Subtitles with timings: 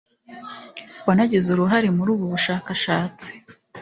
[1.07, 3.27] wanagize uruhare muri ubu bushakashatsi